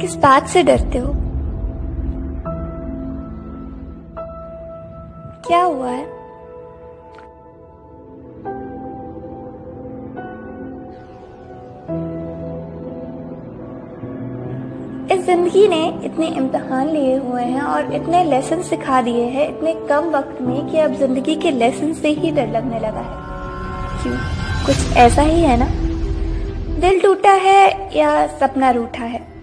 किस 0.00 0.16
बात 0.16 0.46
से 0.46 0.62
डरते 0.62 0.98
हो? 0.98 1.12
क्या 5.46 5.62
हुआ 5.62 5.90
है? 5.90 6.20
इस 15.10 15.26
ज़िंदगी 15.26 15.68
ने 15.68 16.00
इतने 16.04 16.26
इम्तहान 16.26 16.88
लिए 16.88 17.16
हुए 17.16 17.42
हैं 17.42 17.62
और 17.62 17.94
इतने 17.94 18.24
लेसन 18.24 18.62
सिखा 18.62 19.02
दिए 19.02 19.24
हैं, 19.24 19.48
इतने 19.56 19.74
कम 19.74 20.10
वक्त 20.10 20.42
में 20.42 20.70
कि 20.70 20.78
अब 20.78 20.94
ज़िंदगी 20.94 21.34
के 21.34 21.50
लेसन 21.50 21.92
से 21.92 22.08
ही 22.08 22.30
डर 22.30 22.48
लगने 22.48 22.78
लगा 22.78 23.00
है। 23.00 24.02
क्यों? 24.02 24.16
कुछ 24.66 24.96
ऐसा 24.96 25.22
ही 25.22 25.40
है 25.40 25.56
ना? 25.56 25.66
दिल 26.80 27.00
टूटा 27.00 27.32
है 27.32 27.90
या 27.98 28.26
सपना 28.26 28.70
रूठा 28.70 29.04
है? 29.04 29.39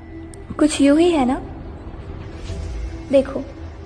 कुछ 0.59 0.79
यूँ 0.81 0.97
ही 0.99 1.09
है 1.11 1.25
ना? 1.25 1.41
देखो 3.11 3.43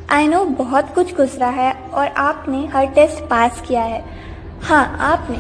आई 0.09 0.27
नो 0.27 0.43
बहुत 0.45 0.93
कुछ 0.95 1.16
गुजरा 1.16 1.48
है 1.49 1.71
और 1.73 2.07
आपने 2.07 2.66
हर 2.67 2.85
टेस्ट 2.88 3.23
पास 3.23 3.62
किया 3.67 3.81
है। 3.81 4.03
हाँ 4.62 4.85
आपने 5.02 5.38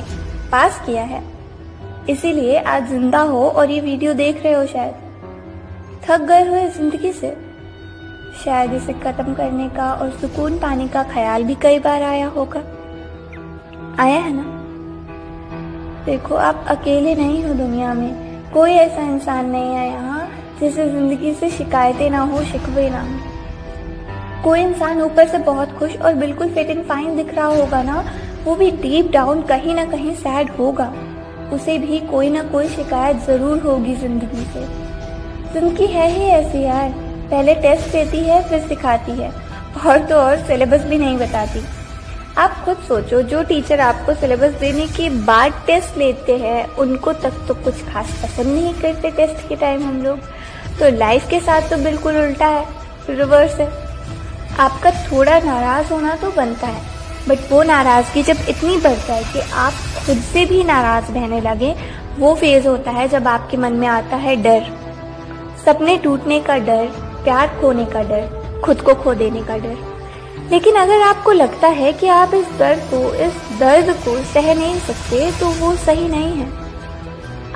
पास 0.51 0.81
किया 0.85 1.03
है। 1.03 1.21
इसीलिए 2.09 2.59
आज 2.63 2.89
ज़िंदा 2.89 3.21
हो 3.21 3.47
और 3.49 3.71
ये 3.71 3.79
वीडियो 3.81 4.13
देख 4.13 4.43
रहे 4.43 4.53
हो 4.53 4.65
शायद। 4.65 4.93
थक 6.05 6.21
गए 6.21 6.47
हुए 6.47 6.67
ज़िंदगी 6.67 7.11
से। 7.13 7.35
शायद 8.43 8.73
इसे 8.73 8.93
खत्म 8.93 9.33
करने 9.33 9.69
का 9.69 9.91
और 9.93 10.09
सुकून 10.11 10.57
पाने 10.59 10.87
का 10.87 11.03
ख्याल 11.03 11.43
भी 11.43 11.55
कई 11.55 11.79
बार 11.79 12.03
आया 12.03 12.27
होगा। 12.27 12.59
आया 14.03 14.19
है 14.19 14.33
ना? 14.33 14.43
देखो, 16.05 16.35
आप 16.35 16.65
अकेले 16.67 17.15
नहीं 17.15 17.43
हो 17.43 17.53
दुनिया 17.53 17.93
में। 17.93 18.51
कोई 18.53 18.71
ऐसा 18.71 19.01
इंसान 19.01 19.49
नहीं 19.49 19.75
है 19.75 19.87
यहाँ। 19.87 20.10
जिसे 20.61 20.89
ज़िंदगी 20.89 21.33
से 21.33 21.49
शिकायतें 21.49 22.09
ना 22.09 22.19
हो, 22.21 22.43
शिकवे 22.43 22.89
ना। 22.89 23.01
हो 23.01 24.43
कोई 24.43 24.59
इंसान 24.59 25.01
ऊपर 25.01 25.27
से 25.27 25.37
बहुत 25.37 25.71
खुश 25.71 25.95
और 25.97 26.13
बिल्कुल 26.15 26.49
फिट 26.49 26.69
एंड 26.69 26.83
फाइन 26.85 27.15
दिख 27.15 27.33
रहा 27.33 27.45
होगा 27.45 27.81
ना, 27.83 28.03
वो 28.43 28.55
भी 28.55 28.69
डीप 28.71 29.11
डाउन 29.11 29.41
कहीं 29.41 29.73
ना 29.75 29.85
कहीं 29.85 30.13
सैड 30.15 30.49
होगा। 30.49 30.93
उसे 31.53 31.77
भी 31.77 31.99
कोई 31.99 32.29
ना 32.29 32.43
कोई 32.43 32.67
शिकायत 32.67 33.17
ज़रूर 33.17 33.59
होगी 33.59 33.95
ज़िंदगी 33.95 34.43
से। 34.43 34.65
ज़िंदगी 35.53 35.87
है 35.87 36.09
ही 36.09 36.25
ऐसी 36.25 36.63
यार। 36.63 36.89
पहले 37.31 37.55
टेस्ट 37.55 37.91
देती 37.91 38.17
है, 38.17 38.41
फिर 38.49 38.59
सिखाती 38.59 39.11
है। 39.11 39.31
और 39.87 39.99
तो 39.99 40.15
और 40.15 40.37
सिलेबस 40.37 40.83
भी 40.83 40.97
नहीं 40.97 41.17
बताती। 41.17 41.63
आप 42.37 42.61
खुद 42.65 42.77
सोचो, 42.77 43.21
जो 43.21 43.43
टीचर 43.43 43.79
आपको 43.79 44.13
सिलेबस 44.13 44.53
देने 44.59 44.85
के 44.87 45.09
बाद 45.25 45.53
टेस्ट 45.67 45.97
लेते 45.97 46.37
हैं, 46.37 46.67
उनको 46.75 47.13
तक 47.13 47.45
तो 47.47 47.53
कुछ 47.53 47.83
खास 47.85 48.11
पसंद 48.23 48.47
नहीं 48.47 48.73
करते 48.73 49.11
टेस्ट 49.11 49.47
के 49.49 49.55
टाइम 49.55 49.83
हम 49.83 50.01
लोग। 50.03 50.19
तो 50.81 50.89
लाइफ 50.89 51.27
के 51.29 51.39
साथ 51.39 51.69
तो 51.69 51.77
बिल्कुल 51.77 52.15
उल्टा 52.17 52.47
है 52.47 52.65
रिवर्स 53.09 53.55
है। 53.55 53.67
आपका 54.59 54.91
थोड़ा 54.91 55.39
नाराज़ 55.39 55.91
होना 55.93 56.15
तो 56.15 56.31
बनता 56.31 56.67
है 56.67 56.81
बट 57.27 57.51
वो 57.51 57.61
नाराज़गी 57.63 58.23
जब 58.23 58.37
इतनी 58.49 58.77
बढ़ 58.77 58.97
जाए 58.97 59.23
कि 59.23 59.39
आप 59.39 59.73
खुद 60.05 60.17
से 60.23 60.45
भी 60.45 60.63
नाराज़ 60.63 61.11
रहने 61.11 61.41
लगे, 61.41 61.75
वो 62.19 62.33
फ़ेज़ 62.35 62.67
होता 62.67 62.91
है 62.91 63.07
जब 63.07 63.27
आपके 63.27 63.57
मन 63.57 63.73
में 63.73 63.87
आता 63.87 64.15
है 64.15 64.35
डर। 64.35 64.65
सपने 65.65 65.97
टूटने 65.97 66.39
का 66.39 66.57
डर, 66.57 66.85
प्यार 67.23 67.47
खोने 67.61 67.85
का 67.85 68.03
डर, 68.03 68.61
खुद 68.65 68.81
को 68.81 68.93
खो 68.93 69.13
देने 69.13 69.43
का 69.43 69.57
डर। 69.57 69.77
लेकिन 70.51 70.75
अगर 70.75 71.01
आपको 71.01 71.31
लगता 71.31 71.67
है 71.67 71.93
कि 71.93 72.07
आप 72.07 72.33
इस 72.33 72.47
दर्द 72.59 72.79
को, 72.83 73.13
इस 73.15 73.59
दर्द 73.59 73.95
को 74.05 74.21
सह 74.23 74.53
नहीं 74.53 74.79
सकते 74.79 75.31
तो 75.31 75.51
वो 75.59 75.75
सही 75.75 76.07
नहीं 76.07 76.37
है। 76.37 76.49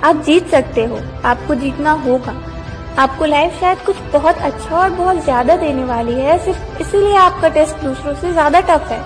आप 0.03 0.23
जीत 0.25 0.47
सकते 0.47 0.85
हो, 0.85 0.99
आपको 1.25 1.55
जीतना 1.55 1.91
होगा। 1.91 2.41
आपको 2.99 3.25
लाइफ 3.25 3.59
शायद 3.59 3.79
कुछ 3.85 3.95
बहुत 4.13 4.37
अच्छा 4.39 4.77
और 4.77 4.89
बहुत 4.89 5.23
ज़्यादा 5.23 5.55
देने 5.58 5.83
वाली 5.83 6.14
है, 6.14 6.37
सिर्फ़ 6.45 6.81
इसीलिए 6.81 7.15
आपका 7.17 7.49
टेस्ट 7.49 7.83
दूसरों 7.83 8.14
से 8.15 8.31
ज़्यादा 8.31 8.59
टफ 8.61 8.87
है। 8.89 8.99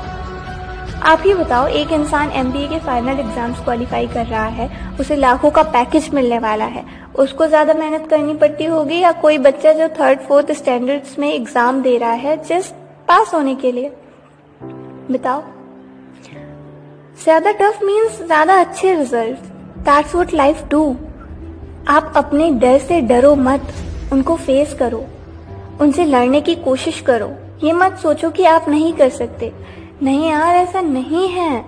आप 1.04 1.22
ही 1.26 1.34
बताओ, 1.34 1.68
एक 1.68 1.92
इंसान 1.92 2.32
एम 2.32 2.52
के 2.52 2.80
फाइनल 2.80 3.20
एग्ज़ाम्स 3.20 3.64
क्वालिफाई 3.64 4.08
कर 4.08 4.26
रहा 4.26 4.46
है, 4.46 4.70
उसे 5.00 5.16
लाखों 5.16 5.52
का 5.52 5.64
पैकेज 5.72 6.10
मिलने 6.14 6.40
वाला 6.40 6.66
है। 6.68 6.86
उसको 7.16 7.48
ज़्यादा 7.48 7.74
मेहनत 7.74 8.08
करनी 8.10 8.34
पड़ती 8.36 8.66
होगी 8.66 9.00
या 9.00 9.12
कोई 9.22 9.38
बच्चा 9.40 9.74
जो 9.74 9.88
थर्ड 10.00 10.20
फोर्थ 10.20 10.52
स्टैंडर्ड्स 10.54 11.18
में 11.20 11.32
एग्ज़ाम 11.34 11.82
दे 11.82 11.98
रहा 11.98 12.12
है 12.12 12.38
जस्ट 12.44 12.74
पास 13.08 13.34
होने 13.34 13.56
के 13.56 13.72
लिए? 13.72 13.92
बताओ। 15.12 15.44
ज़्यादा 17.24 17.52
टफ 17.52 17.80
मीन्स 17.84 18.22
ज़्यादा 18.24 18.60
अच्छे 18.60 18.96
result 18.96 19.54
that's 19.86 20.16
what 20.16 20.34
life 20.34 20.64
do 20.70 20.84
आप 21.90 22.14
अपने 22.16 22.52
डर 22.52 22.78
से 22.78 23.02
डरो 23.02 23.36
मत। 23.36 23.62
उनको 24.14 24.36
फेस 24.36 24.74
करो। 24.74 25.06
उनसे 25.82 26.06
लड़ने 26.06 26.42
की 26.42 26.56
कोशिश 26.56 27.00
करो। 27.02 27.32
ये 27.64 27.74
मत 27.74 27.98
सोचो 27.98 28.30
कि 28.30 28.44
आप 28.46 28.70
नहीं 28.70 28.94
कर 28.94 29.10
सकते। 29.10 29.52
नहीं 30.04 30.30
यार, 30.30 30.56
ऐसा 30.56 30.82
नहीं 30.82 31.28
है। 31.28 31.66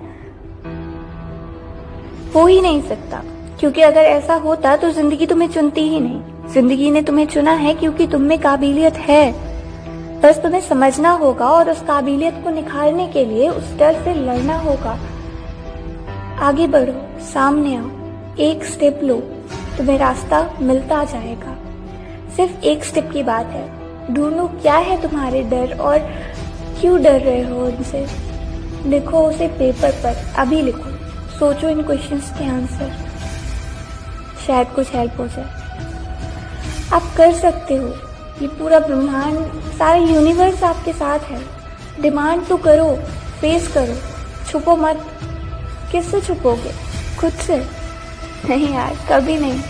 हो 2.36 2.46
ही 2.46 2.62
नहीं 2.62 2.82
सकता। 2.82 3.24
क्योंकि 3.60 3.82
अगर 3.82 4.02
ऐसा 4.02 4.36
होता 4.36 4.76
तो 4.76 4.92
ज़िंदगी 4.92 5.26
तुम्हें 5.26 5.50
चुनती 5.50 5.82
ही 5.82 6.00
नहीं। 6.00 6.22
ज़िंदगी 6.50 6.92
ने 6.92 7.02
तुम्हें 7.02 7.26
चुना 7.28 7.52
है 7.52 7.74
क्योंकि 7.74 8.08
तुम 8.08 8.22
में 8.22 8.40
काबिलियत 8.40 8.94
है। 8.94 9.32
बस 10.22 10.40
तुम्हें 10.44 10.62
समझना 10.62 11.12
होगा 11.12 11.46
और 11.46 11.70
उस 11.70 11.82
काबिलियत 11.82 12.34
को 12.44 12.50
निखारने 12.50 13.08
के 13.08 13.26
लिए 13.26 13.50
उस 13.50 13.78
डर 13.78 13.94
से 14.04 14.14
लड़ना 14.14 14.58
होगा। 14.58 15.00
आगे 16.40 16.68
बढ़ो, 16.68 16.94
सामने 17.20 17.76
आओ। 17.76 17.90
एक 18.40 18.64
स्टेप 18.64 19.00
लो। 19.04 19.24
तुम्हें 19.82 19.98
रास्ता 19.98 20.50
मिलता 20.62 21.04
जाएगा। 21.04 21.58
सिर्फ़ 22.36 22.62
एक 22.64 22.84
स्टेप 22.84 23.10
की 23.14 23.24
बात 23.24 23.46
है। 23.46 23.72
ढूंढो 24.14 24.48
क्या 24.48 24.76
है 24.76 25.02
तुम्हारे 25.02 25.44
डर 25.44 25.80
और 25.80 26.00
क्यों 26.82 27.04
डर 27.04 27.22
रहे 27.22 27.42
हो 27.42 27.66
उनसे? 27.66 28.08
लिखो 28.90 29.30
उसे 29.30 29.48
पेपर 29.48 29.92
पर, 29.92 30.34
अभी 30.38 30.62
लिखो। 30.62 30.90
सोचो 31.40 31.70
इन 31.70 31.82
क्वेश्चंस 31.82 32.34
के 32.38 32.46
आंसर 32.50 32.92
शायद 34.48 34.68
कुछ 34.68 34.96
हेल्प 34.96 35.20
हो 35.20 35.28
जाए। 35.28 35.50
आप 36.94 37.04
कर 37.18 37.34
सकते 37.34 37.76
हो। 37.76 37.88
ये 38.42 38.48
पूरा 38.48 38.80
ब्रह्मांड, 38.80 39.52
सारा 39.52 39.96
यूनिवर्स 39.96 40.64
आपके 40.64 40.94
साथ 40.94 41.20
है। 41.20 41.42
डिमांड 42.02 42.48
तो 42.48 42.58
करो 42.58 42.96
फेस 43.42 43.68
करो। 43.68 43.96
छुपो 44.52 44.76
मत। 44.76 45.06
किससे 45.92 46.22
छुपोगे? 46.22 46.72
खुद 47.20 47.32
से। 47.32 47.81
नहीं 48.50 48.74
यार, 48.74 48.96
कभी 49.10 49.38
नहीं। 49.38 49.62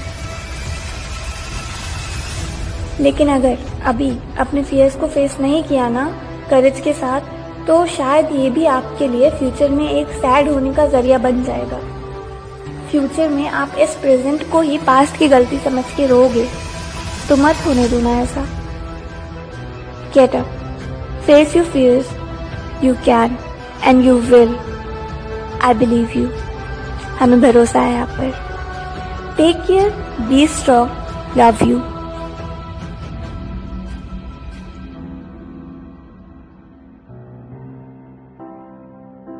लेकिन 2.99 3.29
अगर 3.29 3.57
अभी 3.85 4.11
अपने 4.39 4.63
फियर्स 4.63 4.95
को 4.95 5.07
फेस 5.07 5.37
नहीं 5.41 5.63
किया 5.63 5.87
ना 5.89 6.05
करेज 6.49 6.79
के 6.79 6.93
साथ 6.93 7.21
तो 7.67 7.85
शायद 7.87 8.31
ये 8.31 8.49
भी 8.49 8.65
आपके 8.67 9.07
लिए 9.07 9.29
फ्यूचर 9.29 9.69
में 9.69 9.89
एक 9.89 10.07
सैड 10.13 10.49
होने 10.49 10.73
का 10.73 10.85
ज़रिया 10.87 11.17
बन 11.17 11.43
जाएगा। 11.43 11.79
फ्यूचर 12.91 13.29
में 13.29 13.47
आप 13.49 13.75
इस 13.79 13.95
प्रेजेंट 13.95 14.49
को 14.51 14.61
ही 14.61 14.77
पास्ट 14.87 15.17
की 15.17 15.27
गलती 15.27 15.57
समझ 15.59 15.83
के 15.97 16.07
रोगे 16.07 16.47
तो 17.29 17.35
मत 17.37 17.65
होने 17.65 17.87
देना 17.89 18.11
ऐसा। 18.21 18.45
Get 20.13 20.35
up 20.35 20.45
face 21.25 21.55
you 21.55 21.63
fears 21.65 22.13
you 22.83 22.93
can 23.05 23.37
and 23.83 24.05
you 24.05 24.17
will 24.21 24.55
I 25.63 25.73
believe 25.73 26.17
you 26.17 26.29
हमें 27.19 27.41
भरोसा 27.41 27.81
है 27.81 27.99
आप 28.01 28.09
पर। 28.19 28.50
Take 29.41 29.61
care 29.67 29.89
be 30.29 30.45
strong 30.55 31.37
love 31.37 31.63
you 31.67 31.77